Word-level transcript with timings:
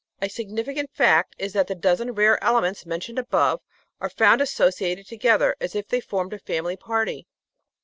A 0.19 0.29
signifi 0.29 0.73
cant 0.73 0.89
fact 0.95 1.35
is 1.37 1.53
that 1.53 1.67
the 1.67 1.75
dozen 1.75 2.13
rare 2.13 2.43
elements 2.43 2.87
mentioned 2.87 3.19
above 3.19 3.61
are 3.99 4.09
found 4.09 4.41
associated 4.41 5.05
together 5.05 5.55
as 5.61 5.75
if 5.75 5.87
they 5.87 6.01
formed 6.01 6.33
a 6.33 6.39
family 6.39 6.75
party. 6.75 7.27